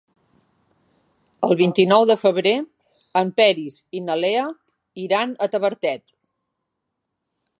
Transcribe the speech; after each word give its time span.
El 1.47 1.51
vint-i-nou 1.59 2.05
de 2.11 2.15
febrer 2.21 2.53
en 3.21 3.31
Peris 3.41 3.77
i 3.99 4.03
na 4.07 4.17
Lea 4.23 4.45
iran 5.05 5.35
a 5.35 5.51
Tavertet. 5.57 6.17